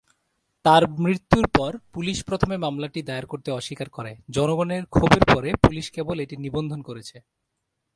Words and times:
তার 0.65 0.83
মৃত্যুর 0.99 1.45
পর 1.57 1.71
পুলিশ 1.93 2.17
প্রথমে 2.23 2.55
মামলাটি 2.57 2.99
দায়ের 3.01 3.25
করতে 3.25 3.49
অস্বীকার 3.51 3.89
করে; 3.89 4.11
জনগণের 4.29 4.83
ক্ষোভের 4.85 5.23
পরে 5.25 5.49
পুলিশ 5.63 5.85
কেবল 5.91 6.17
এটি 6.19 6.35
নিবন্ধন 6.37 6.79
করেছে। 6.81 7.17